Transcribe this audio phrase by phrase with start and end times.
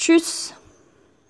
[0.00, 0.54] Tschüss.